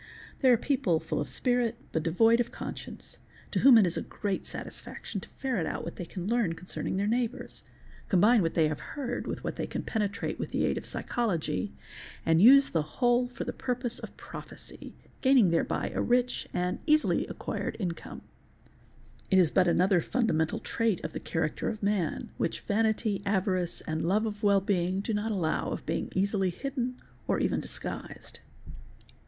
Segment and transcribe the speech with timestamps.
[0.39, 3.19] 'There are people full of spirit but devoid of conscience
[3.51, 6.65] to whom it is a great satisfaction to ferret out what they can learn con
[6.65, 7.61] cerning their neighbours,
[8.09, 11.71] combine what they have heard with what they can penetrate with the aid of psychology,
[12.25, 16.79] and use the whole for the pur poses of prophecy, gaining thereby a rich and
[16.87, 18.23] easily acquired income;
[19.29, 24.07] it is but another fundamental trait of the character of man, which vanity, avarice, and
[24.07, 26.95] love of well being do not allow of being easily hidden
[27.27, 28.39] or even disguised.